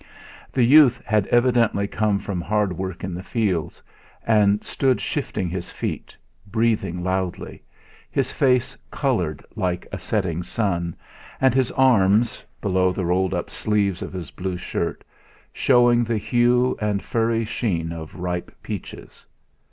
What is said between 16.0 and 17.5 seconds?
the hue and furry